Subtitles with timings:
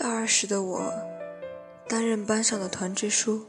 [0.00, 0.92] 大二时的我，
[1.88, 3.46] 担任班上的团支书，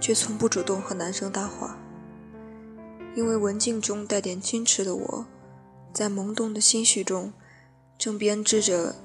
[0.00, 1.78] 却从不主动和男生搭话。
[3.14, 5.26] 因为文静中带点矜持的我，
[5.92, 7.32] 在懵懂的心绪中，
[7.96, 8.96] 正编织着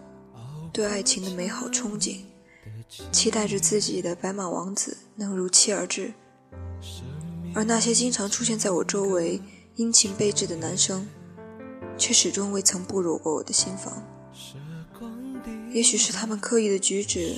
[0.74, 2.22] 对爱情的美好憧憬，
[3.12, 6.16] 期待着自己的白马王子能如期而至。
[7.54, 9.40] 而那些经常出现在我周围、
[9.76, 11.08] 殷勤备至的男生，
[11.96, 14.04] 却始终未曾步入过我的心房。
[15.74, 17.36] 也许是他们刻意的举止、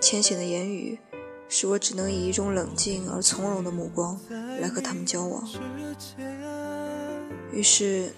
[0.00, 0.98] 浅显的言语，
[1.48, 4.18] 使我只能以一种冷静而从容的目光
[4.60, 5.46] 来和他们交往。
[7.52, 8.14] 于是，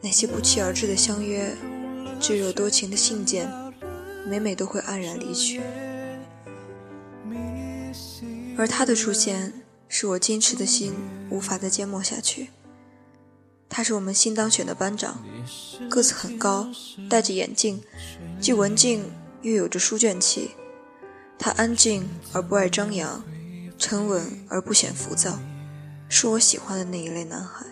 [0.00, 1.54] 那些不期而至的相约、
[2.18, 3.48] 炙热多情的信件，
[4.26, 5.60] 每每都会黯然离去。
[8.56, 9.52] 而他的出现。
[9.94, 10.94] 使我矜持的心
[11.28, 12.48] 无法再缄默下去。
[13.74, 15.24] 他是我们新当选的班长，
[15.88, 16.68] 个子很高，
[17.08, 17.82] 戴着眼镜，
[18.38, 20.50] 既文静又有着书卷气。
[21.38, 23.24] 他安静而不爱张扬，
[23.78, 25.38] 沉稳而不显浮躁，
[26.06, 27.64] 是我喜欢的那一类男孩。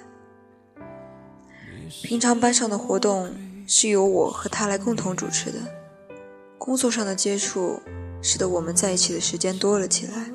[2.03, 5.59] 平常班上的活动是由我和他来共同主持的，
[6.57, 7.79] 工作上的接触
[8.23, 10.31] 使得我们在一起的时间多了起来。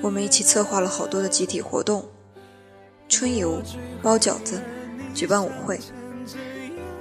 [0.00, 2.08] 我们一起策划了好多的集体活动，
[3.12, 3.62] 春游、
[4.02, 4.58] 包饺子、
[5.14, 5.78] 举办舞会。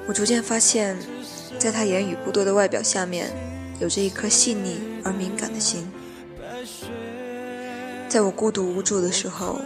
[0.05, 0.97] 我逐渐发现，
[1.57, 3.31] 在他言语不多的外表下面，
[3.79, 5.89] 有着一颗细腻而敏感的心。
[8.09, 9.61] 在我孤独无助的时候，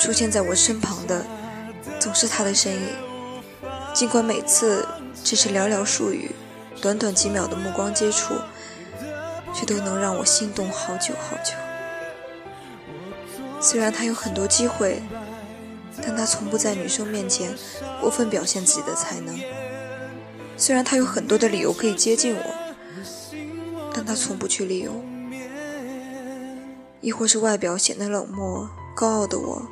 [0.00, 1.24] 出现在我身旁的
[2.00, 2.80] 总是他的身影。
[3.94, 4.84] 尽管每次
[5.22, 6.32] 只是寥寥数语、
[6.82, 8.34] 短短几秒的目光接触，
[9.54, 11.52] 却都能让我心动好久好久。
[13.60, 15.00] 虽然他有很多机会，
[16.02, 17.54] 但他从不在女生面前
[18.00, 19.38] 过分表现自己的才能。
[20.56, 22.54] 虽然他有很多的理由可以接近我，
[23.94, 25.04] 但他从不去利用。
[27.00, 29.62] 亦或是外表显得冷漠、高傲的我，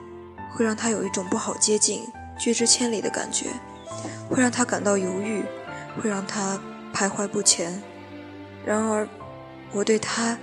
[0.52, 2.04] 会让他有一种不好接近、
[2.38, 3.46] 拒之千里的感觉，
[4.28, 5.42] 会让他感到犹豫，
[6.00, 6.60] 会让他
[6.94, 7.82] 徘徊不前。
[8.64, 9.08] 然而，
[9.72, 10.38] 我对他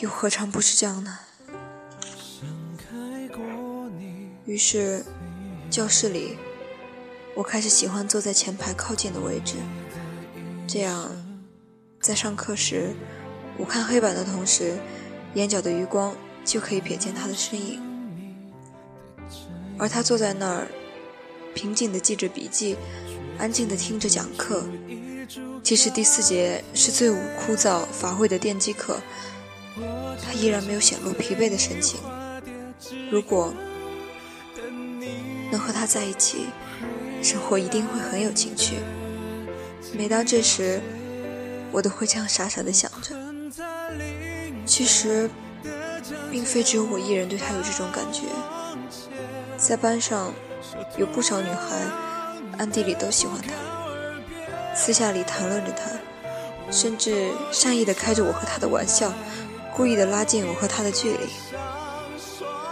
[0.00, 1.18] 又何尝不是这样呢？
[4.46, 5.02] 于是，
[5.70, 6.36] 教室里，
[7.34, 9.54] 我开始喜欢坐在前排靠近的位置，
[10.66, 11.10] 这样，
[12.02, 12.94] 在上课时，
[13.56, 14.76] 我看黑板的同时，
[15.32, 17.80] 眼角的余光就可以瞥见他的身影。
[19.78, 20.68] 而他坐在那儿，
[21.54, 22.76] 平静地记着笔记，
[23.38, 24.62] 安静地听着讲课。
[25.62, 29.00] 即使第四节是最枯燥乏味的电机课，
[30.22, 31.98] 他依然没有显露疲惫的神情。
[33.10, 33.54] 如果。
[35.54, 36.48] 能和他在一起，
[37.22, 38.78] 生活一定会很有情趣。
[39.92, 40.80] 每当这时，
[41.70, 43.14] 我都会这样傻傻的想着。
[44.66, 45.30] 其实，
[46.32, 48.22] 并非只有我一人对他有这种感觉，
[49.56, 50.34] 在班上，
[50.98, 51.86] 有不少女孩
[52.58, 53.52] 暗地里都喜欢他，
[54.74, 59.12] 私下里谈论着他，甚至善意的开着我和他的玩笑，
[59.76, 61.28] 故意的拉近我和他的距离。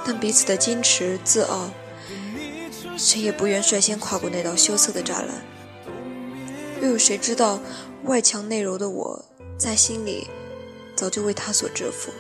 [0.05, 1.71] 但彼此的矜持、自傲。
[3.03, 5.29] 谁也不愿率先跨过那道羞涩的栅栏，
[6.81, 7.59] 又有谁知道
[8.05, 9.25] 外强内柔的我
[9.59, 10.29] 在心里
[10.95, 12.13] 早就为他所折服，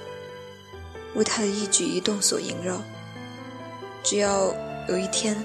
[1.14, 2.82] 为他的一举一动所萦绕。
[4.02, 4.52] 只要
[4.88, 5.36] 有一天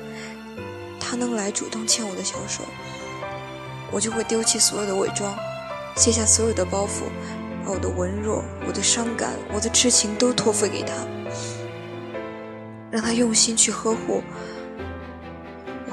[0.99, 2.63] 他能来主动牵我的小手，
[3.91, 5.37] 我就会丢弃所有的伪装，
[5.95, 7.03] 卸下所有的包袱，
[7.63, 10.93] 把我的文弱、我的伤感、我的痴情都托付给他，
[12.89, 14.23] 让他用心去呵护。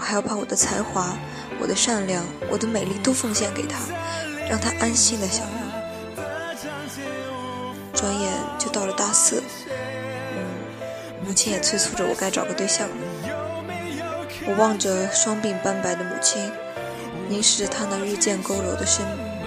[0.05, 1.17] 还要把我的才华、
[1.59, 3.79] 我的善良、我的美丽都奉献给他，
[4.49, 5.55] 让他安心的享用。
[7.95, 10.45] 转眼就到了大四，嗯，
[11.27, 12.95] 母亲也催促着我该找个对象了。
[14.47, 16.53] 我望着双鬓斑白的母亲，
[17.31, 19.07] 凝视着她那日渐佝偻的身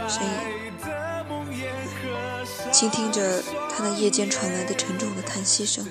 [0.09, 0.31] 身影，
[2.71, 5.85] 倾听着她那夜间传来的沉重的叹息声，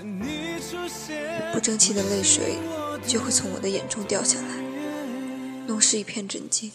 [1.52, 2.58] 不争气的泪水。
[3.06, 4.48] 就会从我的眼中掉下来，
[5.66, 6.70] 弄湿一片枕巾。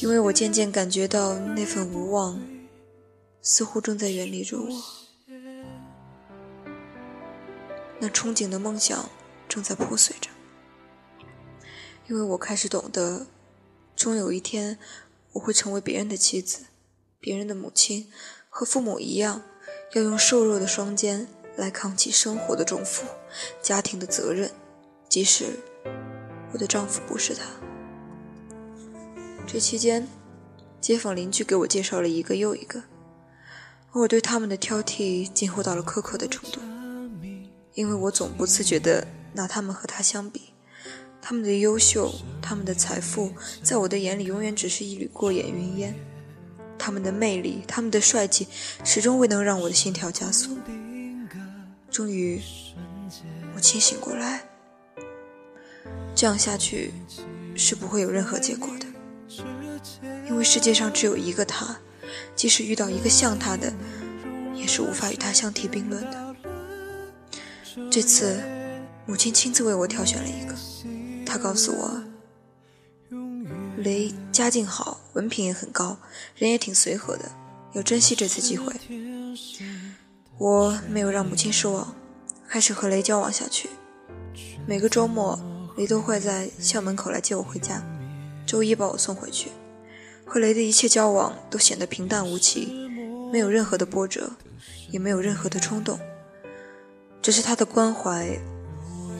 [0.00, 2.40] 因为我渐渐感觉到那份无望，
[3.42, 4.68] 似乎正在远离着我。
[8.00, 9.10] 那憧憬的梦想
[9.48, 10.30] 正在破碎着。
[12.06, 13.26] 因为我开始懂得，
[13.94, 14.78] 终有一天
[15.32, 16.66] 我会成为别人的妻子，
[17.20, 18.10] 别人的母亲，
[18.48, 19.42] 和父母一样，
[19.92, 23.04] 要用瘦弱的双肩来扛起生活的重负，
[23.60, 24.52] 家庭的责任。
[25.08, 25.46] 即使
[26.52, 27.44] 我的丈夫不是他，
[29.46, 30.06] 这期间
[30.80, 32.82] 街坊邻居给我介绍了一个又一个，
[33.92, 36.60] 而我对他们的挑剔近乎到了苛刻的程度，
[37.74, 40.52] 因为我总不自觉地拿他们和他相比，
[41.22, 42.12] 他们的优秀，
[42.42, 43.32] 他们的财富，
[43.62, 45.94] 在我的眼里永远只是一缕过眼云烟，
[46.78, 48.46] 他们的魅力，他们的帅气，
[48.84, 50.58] 始终未能让我的心跳加速。
[51.90, 52.40] 终于，
[53.54, 54.47] 我清醒过来，
[56.20, 56.92] 这样下去
[57.54, 58.86] 是不会有任何结果的。
[60.26, 61.78] 因为世界上只有一个他，
[62.34, 63.72] 即使遇到一个像他的，
[64.52, 66.34] 也是无法与他相提并论的。
[67.88, 68.42] 这次，
[69.06, 70.56] 母亲亲自为我挑选了一个，
[71.24, 72.02] 她告诉我，
[73.76, 75.98] 雷家境好，文凭也很高，
[76.34, 77.30] 人也挺随和的，
[77.74, 78.74] 要珍惜这次机会。
[80.36, 81.94] 我没有让母亲失望，
[82.48, 83.70] 开始和雷交往下去。
[84.66, 85.38] 每个周末，
[85.78, 87.80] 雷都会在校门口来接我回家，
[88.44, 89.50] 周一把我送回去。
[90.26, 92.90] 和雷的一切交往都显得平淡无奇，
[93.32, 94.32] 没有任何的波折，
[94.90, 96.00] 也没有任何的冲动。
[97.22, 98.40] 只是他的关怀，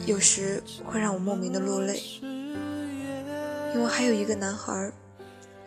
[0.05, 2.03] 有时会让我莫名的落泪。
[3.73, 4.91] 因为还有一个男孩，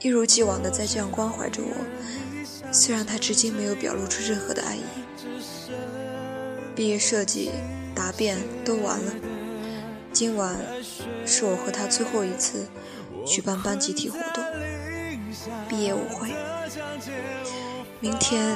[0.03, 4.83] 一如既往的在这样关怀着我，虽然他至今没有表露出任何的爱意。
[6.77, 7.51] 毕业设计、
[7.95, 9.13] 答辩都完了，
[10.23, 10.57] 今晚
[11.27, 12.69] 是我和他最后一次
[13.27, 14.45] 举办班集体活动。
[15.69, 16.29] 毕业舞会，
[17.99, 18.55] 明天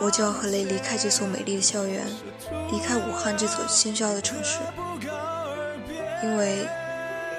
[0.00, 2.06] 我就要和雷离开这所美丽的校园，
[2.70, 4.60] 离开武汉这座喧嚣的城市，
[6.22, 6.68] 因为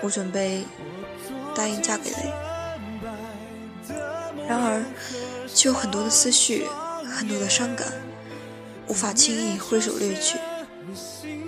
[0.01, 0.65] 我准备
[1.55, 2.33] 答应嫁给雷。
[4.49, 4.83] 然而，
[5.47, 6.65] 却有很多的思绪，
[7.05, 7.87] 很多的伤感，
[8.89, 10.37] 无法轻易挥手掠去。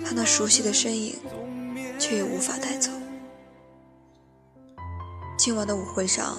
[0.06, 1.18] 他那熟悉的身影，
[1.98, 2.90] 却也无法带走。
[5.38, 6.38] 今晚的舞会上。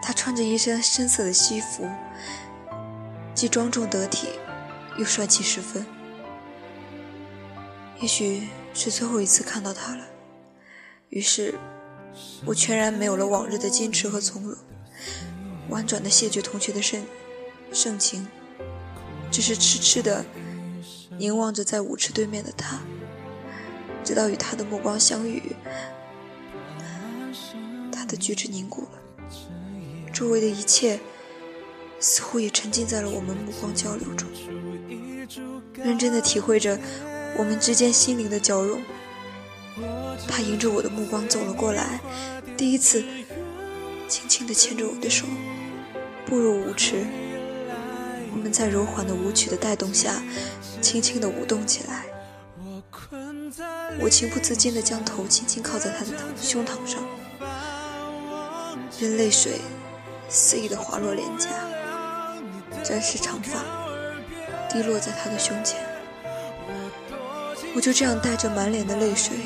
[0.00, 1.86] 他穿着一身深色的西服，
[3.34, 4.28] 既庄重得体，
[4.96, 5.84] 又帅气十分。
[8.00, 10.06] 也许是最后一次看到他了，
[11.10, 11.58] 于是，
[12.46, 14.56] 我全然没有了往日的矜持和从容，
[15.68, 17.04] 婉转的谢绝同学的盛
[17.70, 18.26] 盛情，
[19.30, 20.24] 只是痴痴的
[21.18, 22.78] 凝望着在舞池对面的他，
[24.08, 25.54] 直到与他的目光相遇，
[27.92, 28.98] 他的举止凝固了。
[30.14, 30.98] 周围的一切
[32.00, 34.26] 似乎也沉浸在了我们目光交流中，
[35.74, 36.78] 认真的体会着
[37.36, 38.80] 我们之间心灵的交融。
[40.26, 42.00] 他迎着我的目光走了过来，
[42.56, 43.04] 第一次
[44.08, 45.26] 轻轻地牵着我的手，
[46.24, 47.04] 步入舞池。
[48.32, 50.22] 我们在柔缓的舞曲的带动下，
[50.80, 52.06] 轻轻地舞动起来。
[54.00, 57.02] 我情不自禁地将头轻轻靠在他的胸膛上，
[59.00, 59.60] 任泪水。
[60.30, 61.48] 肆意的滑落脸颊，
[62.84, 63.64] 沾湿长发，
[64.68, 65.80] 滴落在他的胸前。
[67.74, 69.38] 我就这样带着满脸的泪水，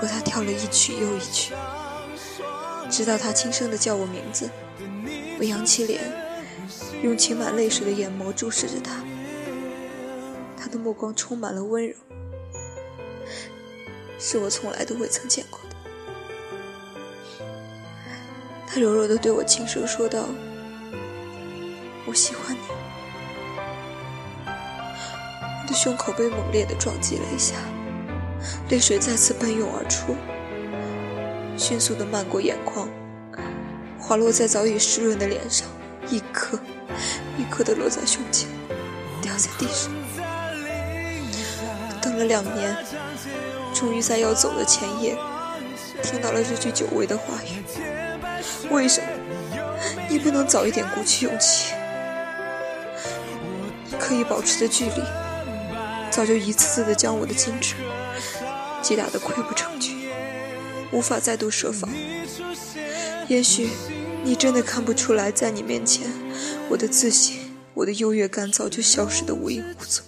[0.00, 1.54] 和他跳了一曲又一曲，
[2.90, 4.50] 直到他轻声的叫我名字。
[5.38, 6.02] 我扬起脸，
[7.04, 9.04] 用噙满泪水的眼眸注视着他，
[10.60, 11.94] 他的目光充满了温柔，
[14.18, 15.76] 是我从来都未曾见过的。
[18.66, 20.26] 他柔柔地对我轻声说道
[22.06, 22.60] ：“我喜欢你。”
[25.62, 27.56] 我的胸口被猛烈地撞击了一下，
[28.70, 30.14] 泪水再次奔涌而出，
[31.58, 32.88] 迅速地漫过眼眶，
[33.98, 35.66] 滑落在早已湿润的脸上，
[36.08, 36.58] 一颗
[37.36, 38.48] 一颗地落在胸前，
[39.20, 39.90] 掉在地上。
[42.06, 42.76] 等了两年，
[43.74, 45.16] 终于在要走的前夜，
[46.04, 47.64] 听到了这句久违的话语。
[48.70, 49.08] 为什么
[50.08, 51.74] 你不能早一点鼓起勇气？
[53.98, 55.02] 可以保持的距离，
[56.08, 57.74] 早就一次次的将我的矜持
[58.80, 60.08] 击打的溃不成军，
[60.92, 61.90] 无法再度设防。
[63.26, 63.70] 也许
[64.22, 66.06] 你真的看不出来，在你面前，
[66.68, 70.04] 我的自信，我的优越感早就消失的无影无踪，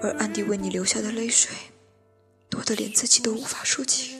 [0.00, 1.50] 而安迪为你流下的泪水，
[2.48, 4.16] 多得连自己都无法说起。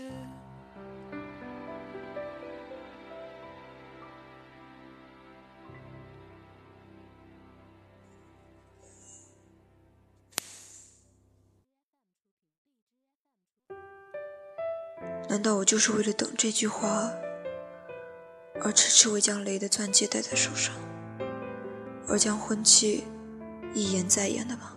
[15.29, 17.13] 难道我就是为了等这句话，
[18.63, 20.75] 而迟迟未将雷的钻戒戴在手上，
[22.09, 23.05] 而将婚期
[23.75, 24.75] 一延再延的吗？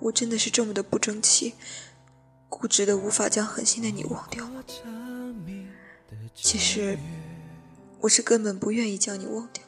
[0.00, 1.54] 我真的是这么的不争气，
[2.48, 4.62] 固执的无法将狠心的你忘掉吗？
[6.34, 6.98] 其实，
[8.00, 9.62] 我是根本不愿意将你忘掉。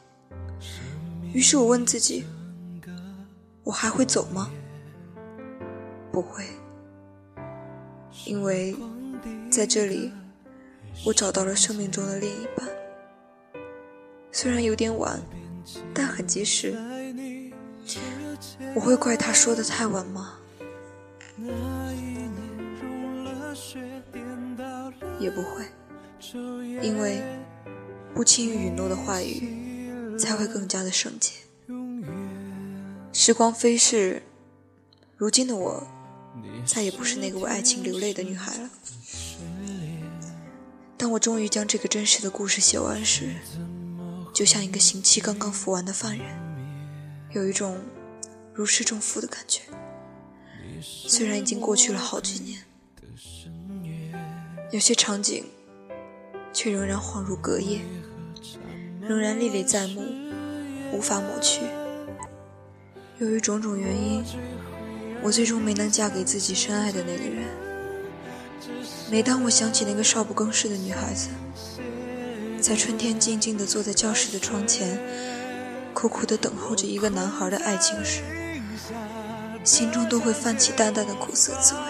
[1.33, 2.25] 于是我问自己：
[3.63, 4.51] 我还会走吗？
[6.11, 6.45] 不会，
[8.25, 8.75] 因为
[9.49, 10.11] 在这里，
[11.05, 12.67] 我找到了生命中的另一半。
[14.31, 15.19] 虽然有点晚，
[15.93, 16.77] 但很及时。
[18.75, 20.35] 我会怪他说的太晚吗？
[25.19, 25.65] 也不会，
[26.81, 27.21] 因为
[28.13, 31.33] 不轻易允诺的话语，才会更加的圣洁。
[33.11, 34.23] 时光飞逝，
[35.17, 35.87] 如今的我，
[36.65, 38.69] 再也不是那个为爱情流泪的女孩了。
[40.97, 43.35] 当我终于将这个真实的故事写完时，
[44.33, 46.25] 就像一个刑期刚刚服完的犯人，
[47.31, 47.77] 有一种
[48.53, 49.61] 如释重负的感觉。
[50.81, 52.59] 虽然已经过去了好几年。
[54.71, 55.45] 有些场景，
[56.53, 57.81] 却仍然恍如隔夜，
[59.01, 60.03] 仍然历历在目，
[60.93, 61.61] 无法抹去。
[63.17, 64.23] 由于种种原因，
[65.23, 67.47] 我最终没能嫁给自己深爱的那个人。
[69.11, 71.29] 每当我想起那个少不更事的女孩子，
[72.61, 74.99] 在春天静静地坐在教室的窗前，
[75.95, 78.21] 苦苦地等候着一个男孩的爱情时，
[79.63, 81.81] 心中都会泛起淡淡的苦涩滋味。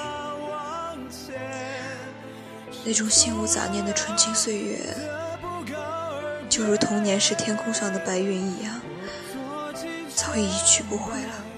[2.86, 4.80] 那种心无杂念的纯情岁月，
[6.50, 8.80] 就如童年时天空上的白云一样，
[10.16, 11.49] 早已一去不回了。